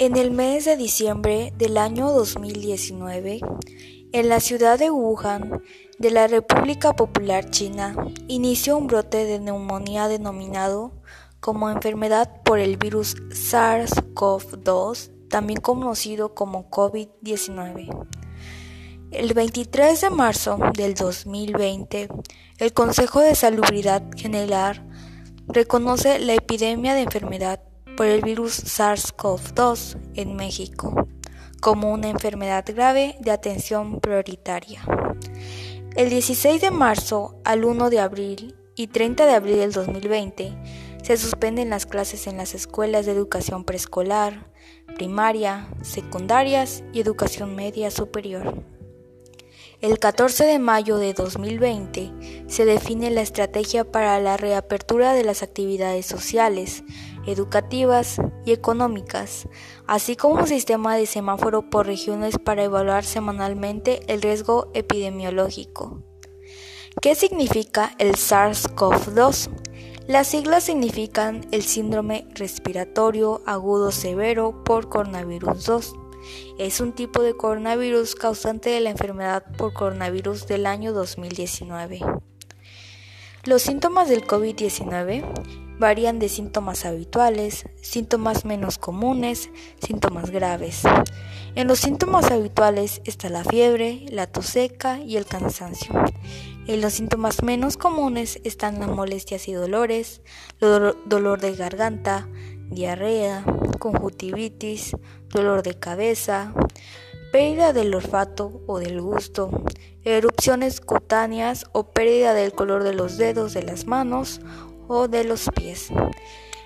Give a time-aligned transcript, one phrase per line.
[0.00, 3.40] En el mes de diciembre del año 2019,
[4.12, 5.62] en la ciudad de Wuhan,
[5.98, 7.94] de la República Popular China,
[8.26, 10.92] inició un brote de neumonía denominado
[11.40, 18.08] como enfermedad por el virus SARS-CoV-2, también conocido como COVID-19.
[19.10, 22.08] El 23 de marzo del 2020,
[22.56, 24.82] el Consejo de Salubridad General
[25.46, 27.60] reconoce la epidemia de enfermedad
[28.00, 31.06] por el virus SARS-CoV-2 en México
[31.60, 34.80] como una enfermedad grave de atención prioritaria.
[35.96, 40.56] El 16 de marzo al 1 de abril y 30 de abril del 2020
[41.02, 44.50] se suspenden las clases en las escuelas de educación preescolar,
[44.96, 48.64] primaria, secundarias y educación media superior.
[49.82, 52.12] El 14 de mayo de 2020
[52.48, 56.82] se define la estrategia para la reapertura de las actividades sociales,
[57.26, 59.48] educativas y económicas,
[59.86, 66.02] así como un sistema de semáforo por regiones para evaluar semanalmente el riesgo epidemiológico.
[67.00, 69.50] ¿Qué significa el SARS-CoV-2?
[70.06, 75.94] Las siglas significan el síndrome respiratorio agudo severo por coronavirus 2
[76.58, 82.00] es un tipo de coronavirus causante de la enfermedad por coronavirus del año 2019.
[83.44, 89.48] Los síntomas del COVID-19 varían de síntomas habituales, síntomas menos comunes,
[89.84, 90.82] síntomas graves.
[91.54, 95.92] En los síntomas habituales está la fiebre, la tos seca y el cansancio.
[96.66, 100.20] En los síntomas menos comunes están las molestias y dolores,
[100.60, 102.28] dolor de garganta,
[102.68, 103.42] diarrea,
[103.78, 104.94] conjuntivitis,
[105.30, 106.52] dolor de cabeza,
[107.32, 109.50] pérdida del olfato o del gusto,
[110.04, 114.42] erupciones cutáneas o pérdida del color de los dedos de las manos
[114.90, 115.88] o de los pies.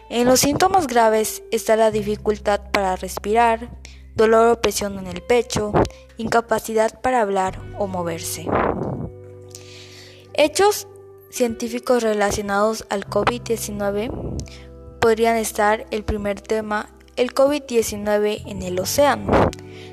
[0.08, 3.78] En los síntomas graves está la dificultad para respirar,
[4.14, 5.72] dolor o presión en el pecho,
[6.16, 8.46] incapacidad para hablar o moverse.
[10.32, 10.88] Hechos
[11.30, 14.10] científicos relacionados al COVID-19
[15.00, 19.50] podrían estar el primer tema, el COVID-19 en el océano.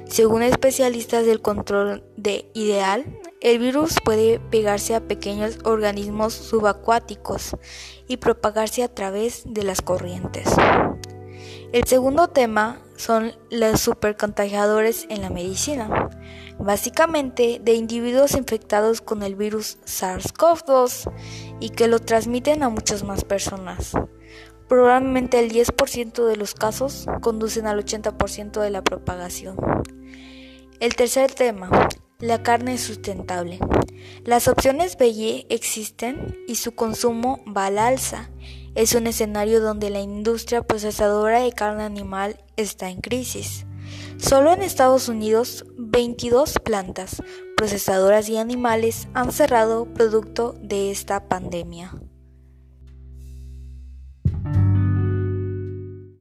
[0.08, 3.06] Según especialistas del control de ideal,
[3.42, 7.58] el virus puede pegarse a pequeños organismos subacuáticos
[8.08, 10.48] y propagarse a través de las corrientes.
[11.74, 16.10] El segundo tema son los supercontagiadores en la medicina,
[16.60, 21.12] básicamente de individuos infectados con el virus SARS-CoV-2
[21.60, 23.94] y que lo transmiten a muchas más personas.
[24.68, 29.58] Probablemente el 10% de los casos conducen al 80% de la propagación.
[30.80, 31.70] El tercer tema,
[32.22, 33.60] la carne sustentable.
[34.24, 38.30] Las opciones BY existen y su consumo va al alza.
[38.76, 43.66] Es un escenario donde la industria procesadora de carne animal está en crisis.
[44.18, 47.22] Solo en Estados Unidos, 22 plantas
[47.58, 51.94] procesadoras y animales han cerrado producto de esta pandemia.